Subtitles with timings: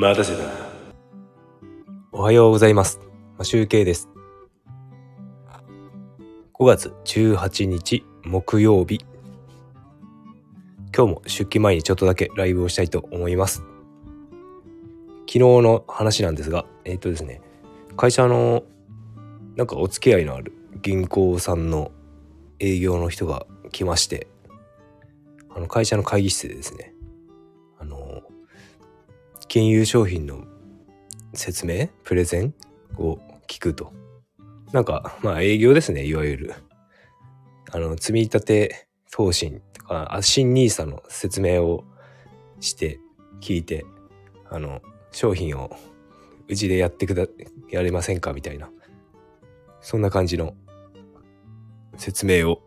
[0.00, 0.44] 待たせた。
[2.10, 3.00] おはようございます。
[3.42, 4.08] 集計です。
[6.54, 9.04] 5月18日木曜日。
[10.96, 13.62] 今日も出勤前にちょっとだけライブをしたいと思います。
[15.26, 17.42] 昨日の話なんですが、えっ、とですね、
[17.98, 18.62] 会社の
[19.54, 21.92] なんかお付き合いのある銀行さんの
[22.58, 24.28] 営業の人が来まして、
[25.54, 26.94] あの会社の会議室でですね、
[29.50, 30.44] 金融商品の
[31.34, 31.88] 説明？
[32.04, 32.54] プレゼン
[32.96, 33.18] を
[33.48, 33.92] 聞くと。
[34.70, 36.54] なんか、まあ営業ですね、いわゆる。
[37.72, 41.82] あの、積み立て投信とか、あ新ニーサの説明を
[42.60, 43.00] して、
[43.40, 43.84] 聞いて、
[44.48, 45.76] あの、商品を
[46.46, 47.26] うちでやってくだ、
[47.72, 48.70] やれませんかみたいな。
[49.80, 50.54] そんな感じの
[51.96, 52.62] 説明を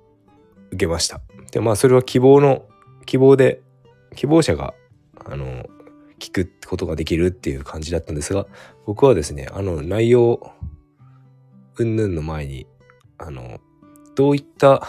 [0.71, 1.21] 受けました。
[1.53, 2.67] で、まあそれは希望の、
[3.05, 3.61] 希望で、
[4.17, 4.73] 希望者が、
[5.23, 5.65] あの、
[6.23, 8.45] 聞くことができるっていう感じだったんですが、
[8.85, 10.53] 僕はですね、あの内容、
[11.77, 12.67] うんぬんの前に、
[13.17, 13.59] あの、
[14.15, 14.87] どういった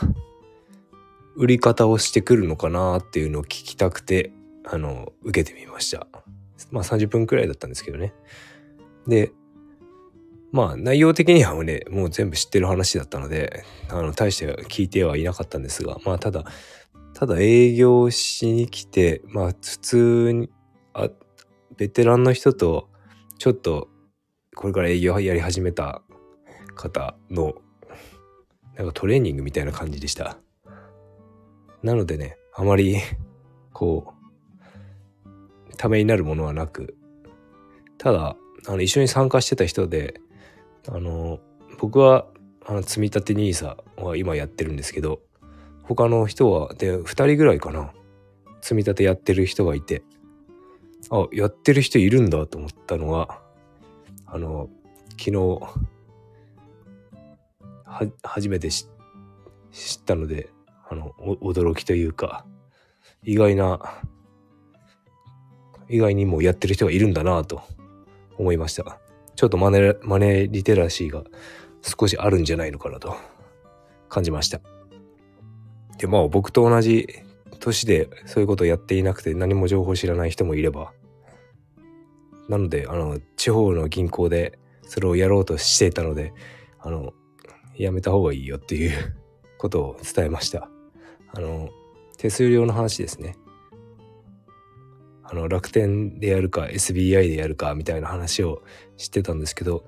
[1.37, 4.33] 売り方をしてくるのかなっていうのを聞きたくて、
[4.65, 6.07] あの、受けてみました。
[6.71, 8.13] まあ30分くらいだったんですけどね。
[9.07, 9.33] で、
[10.53, 16.45] まあ内容的にはね、もう全部知ってる話だったので、あの、大して聞いてはいなかったんですが、まあただ、
[17.15, 20.51] ただ営業しに来て、まあ普通に、
[20.93, 21.11] あ、
[21.77, 22.89] ベテランの人と、
[23.39, 23.89] ちょっと、
[24.55, 26.03] これから営業やり始めた
[26.75, 27.55] 方の、
[28.77, 30.39] なんかトレーニングみたいな感じでした。
[31.83, 32.99] なのでね、あまり、
[33.73, 34.15] こ
[35.27, 36.97] う、ためになるものはなく、
[37.99, 38.37] ただ、
[38.67, 40.21] あの、一緒に参加してた人で、
[40.89, 41.41] あの、
[41.81, 42.27] 僕は、
[42.65, 45.21] あの、積み立て NISA は今やってるんですけど、
[45.83, 47.93] 他の人は、で、二人ぐらいかな、
[48.61, 50.03] 積み立てやってる人がいて、
[51.11, 53.41] あ、やってる人いるんだと思ったのは、
[54.27, 54.69] あの、
[55.11, 55.33] 昨日、
[57.85, 60.51] は、初めて知ったので、
[60.89, 61.13] あの、
[61.43, 62.45] 驚きというか、
[63.23, 63.81] 意外な、
[65.89, 67.63] 意外にもやってる人がいるんだなと
[68.39, 68.99] 思いました。
[69.37, 71.25] ちょっとマネ、マネリテラシーが
[71.83, 73.17] 少しあるんじゃないのかなと
[74.09, 74.61] 感じました。
[75.99, 77.09] で、まあ僕と同じ
[77.61, 80.93] 年でそういうことをやっていなくて何も情報知らない人もいれば、
[82.49, 86.33] なので、あの、地方の銀行でそれをやろうとしていたので、
[86.79, 87.13] あの、
[87.77, 88.93] やめた方がいいよっていう
[89.59, 90.71] ことを伝えました。
[91.29, 91.71] あの、
[92.19, 93.37] 手数料の話ですね。
[95.23, 98.63] あの、楽天でやるか SBI でやるかみたいな話を
[98.97, 99.85] してたんですけど、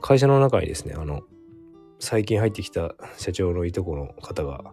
[0.00, 1.22] 会社の中にですね、あの、
[2.00, 4.72] 最近入ってきた社長のいとこの方が、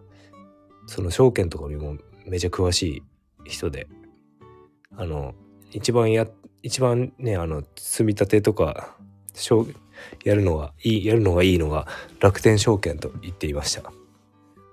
[0.86, 3.02] その証券とかにもめちゃ詳し
[3.44, 3.88] い人で、
[4.96, 5.34] あの、
[5.72, 6.26] 一番や、
[6.62, 8.96] 一番ね、あの、積み立てとか、
[10.24, 11.86] やるのがいい、やるのがいいのが
[12.20, 13.92] 楽天証券と言っていました。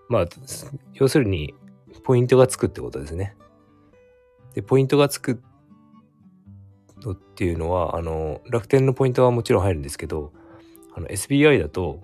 [0.09, 0.25] まあ、
[0.93, 1.53] 要するに、
[2.03, 3.35] ポイントがつくってことですね。
[4.53, 5.41] で、ポイントがつく
[7.01, 10.31] のっていうのは、あの、楽天のポイントはもちろん入るんですけど、
[10.95, 12.01] あの、SBI だと、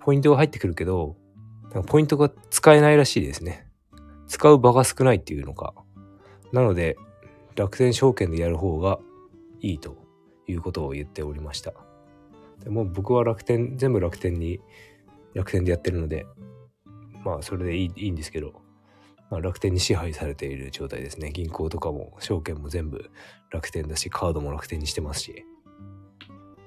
[0.00, 1.16] ポイントが入ってくるけど、
[1.86, 3.66] ポイントが使えないらしいですね。
[4.26, 5.74] 使う場が少ないっていうのか。
[6.52, 6.96] なので、
[7.54, 8.98] 楽天証券でやる方が
[9.60, 9.96] いいと
[10.46, 11.72] いうことを言っておりました。
[12.62, 14.60] でも僕は楽天、全部楽天に、
[15.34, 16.26] 楽天でやってるので、
[17.24, 18.62] まあそれでいいいいんですけど、
[19.30, 21.30] まあ、楽天に支配されている状態ですね。
[21.32, 23.10] 銀行とかも証券も全部
[23.50, 25.44] 楽天だし、カードも楽天にしてますし。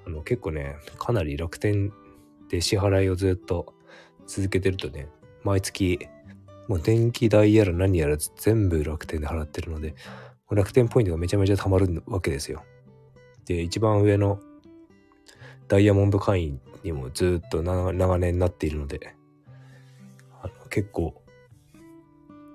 [0.08, 1.92] あの結構ね、かなり楽天
[2.50, 3.74] で支払いをずっと
[4.28, 5.10] 続けてるとね、
[5.44, 6.00] 毎月、
[6.68, 9.96] もう電気代やら何やら全部楽天で払ってるので、
[10.52, 12.64] 楽天ポイントがめちゃめちゃ貯まるわけですよ。
[13.46, 14.40] で、一番上の
[15.68, 19.16] ダイヤモンド会員にもずっと長長年なっているので、
[20.42, 21.22] あの結構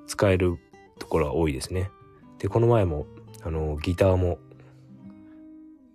[0.07, 0.59] 使える
[0.99, 1.91] ところは多いですね。
[2.39, 3.07] で、この前も、
[3.43, 4.39] あの、ギターも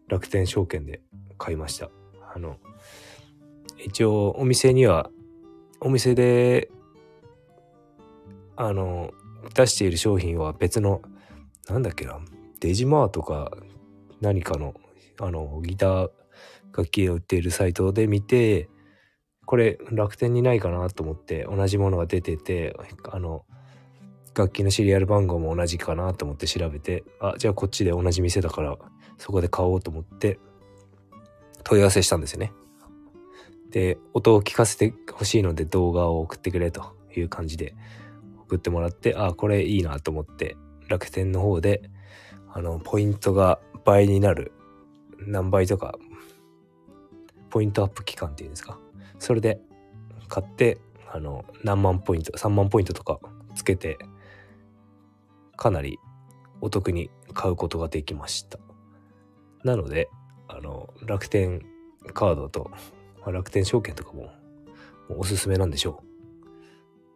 [0.08, 1.02] 楽天証券で
[1.38, 1.90] 買いました。
[2.34, 2.58] あの、
[3.84, 5.10] 一応お店には、
[5.80, 6.70] お店で、
[8.56, 9.12] あの、
[9.54, 11.02] 出している商品は別の、
[11.68, 12.20] なんだっけな、
[12.60, 13.52] デジマーとか
[14.22, 14.74] 何かの、
[15.20, 16.10] あの、ギター
[16.76, 18.70] 楽器を売っているサイトで見て、
[19.46, 22.76] これ楽天にないかなと思って同じものが出てて、
[23.12, 23.46] あの、
[24.36, 28.78] 楽器のシリアル番号も同じかなと思って調べて、あ、じゃあこっちで同じ店だから
[29.18, 30.40] そこで買おうと思って
[31.64, 32.52] 問い合わせしたんですよね。
[33.72, 37.76] で、音を聞かせてほしいので動画を送ってくれという感じで
[38.44, 41.82] 送ってもらって、あ、これいいなと思って楽天の方で、
[42.54, 44.52] あの、ポイントが倍になる
[45.20, 45.96] 何倍とか
[47.50, 48.78] ポイントアップ期間っていうんですか。
[49.20, 49.62] それで
[50.28, 50.80] 買って
[51.12, 53.20] あの何万ポイント3万ポイントとか
[53.56, 53.98] つけて
[55.56, 56.00] かなり
[56.60, 58.60] お得に買うことができました。
[59.64, 60.10] なので
[60.48, 61.62] あの楽天
[62.14, 62.70] カードと、
[63.22, 64.30] まあ、楽天証券とかも
[65.10, 66.04] おすすめなんでしょ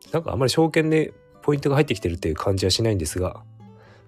[0.08, 0.14] う。
[0.14, 3.44] なんかあんまり証券でポイントが入ってきてるっていう感じはしないんですが、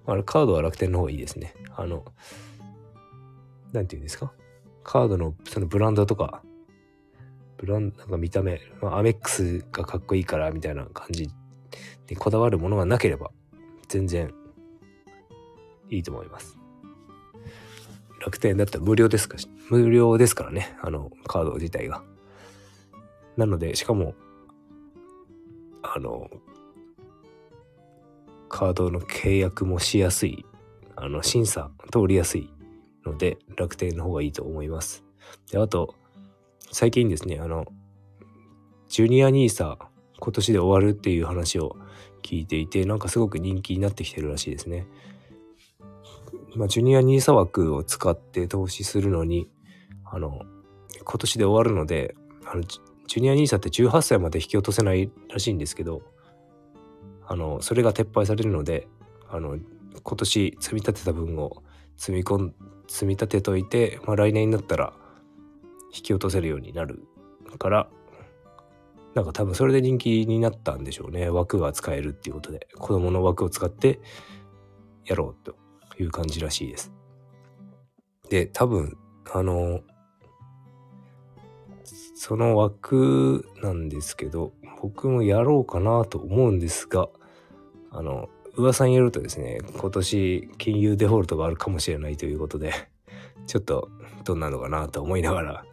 [0.06, 2.06] あのカードは楽天の方がいいですねあの
[3.72, 4.34] なんていうんですか？
[4.84, 6.44] カードのそのブランドとか
[7.58, 11.30] ブランドなんか見た目、まあ、アメックスがかっこいいからみたいな感じ
[12.10, 13.32] にこだわるものがなければ
[13.88, 14.34] 全然
[15.90, 16.58] いいと思います。
[18.24, 19.38] 楽天だったら無料ですか？
[19.70, 22.04] 無料ですからね、あのカード自体が。
[23.36, 24.14] なので、しかも、
[25.82, 26.30] あの、
[28.52, 30.46] カードの契約もしやすい、
[30.98, 32.54] あの、審査通りやすい
[33.06, 35.06] ので、楽天の方がいいと思います。
[35.50, 35.96] で、あと、
[36.72, 37.66] 最近ですね、あの、
[38.90, 39.78] ジュニア NISA
[40.20, 41.78] 今年で終わるっていう話を
[42.22, 44.86] 聞いていて、なんかすごく人気になってきてるらしいですね。
[46.56, 49.48] まあ、ジュニア NISA 枠を使って投資するのに、
[50.04, 50.42] あの、
[51.04, 52.16] 今年で終わるので、
[52.46, 56.02] あの、ジュニア NISA って18歳まで引き落とせないらしいんですけど、
[57.32, 58.90] あの、それが撤廃されるので、
[59.30, 59.58] あの、
[60.04, 61.64] 今年積み立てた分を
[61.96, 62.56] 積み込ん、
[62.90, 64.92] 積み立てといて、まあ、来年になったら
[65.96, 67.08] 引き落とせるようになる
[67.58, 67.90] から、
[69.16, 71.30] なんか多分それで人気になったんでしょうね。
[71.30, 74.02] 枠が使えるっていうことで、子供の枠を使って
[75.06, 75.56] やろうと
[75.98, 76.92] いう感じらしいです。
[78.28, 78.98] で、多分、
[79.34, 79.80] あの、
[82.14, 84.52] その枠なんですけど、
[84.82, 87.08] 僕もやろうかなと思うんですが、
[87.92, 92.74] あの、噂によるとですね、今年金融デフォルトがあるかもしれないということで、
[93.48, 93.90] ちょっと
[94.24, 95.66] どんなのかなと思いながら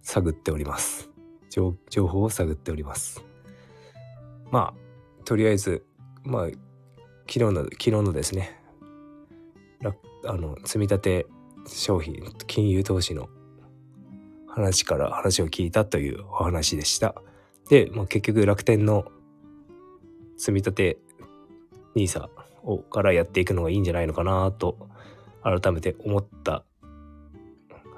[0.00, 1.10] 探っております。
[1.50, 1.76] 情
[2.08, 3.24] 報を探っております。
[4.50, 4.74] ま
[5.20, 5.84] あ、とりあえず、
[6.24, 6.60] まあ、昨
[7.32, 8.62] 日の、昨日のですね、
[10.24, 11.26] あの、積み立て
[11.66, 13.28] 商品、金融投資の
[14.46, 17.14] 話から話を聞いたというお話でした。
[17.68, 19.04] で、まあ、結局楽天の
[20.36, 20.98] 積み立て
[21.94, 22.28] NISA
[22.62, 24.88] をからやっていくのがいいんじゃないのかなと
[25.42, 26.64] 改めて思った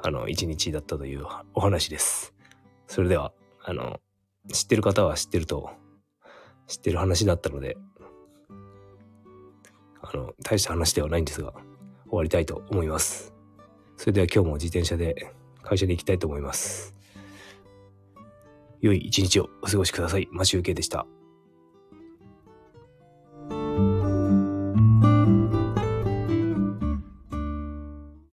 [0.03, 2.35] あの一日だったというお話です。
[2.87, 3.33] それでは
[3.63, 4.01] あの
[4.53, 5.71] 知ってる方は知ってると
[6.67, 7.77] 知ってる話だったので
[10.03, 11.53] あの大した話ではないんですが
[12.09, 13.35] 終わりたいと思います。
[13.97, 15.33] それでは今日も自転車で
[15.63, 16.95] 会社に行きたいと思います。
[18.81, 20.29] 良い一日をお過ごしください。
[20.31, 21.07] マシュウケでした。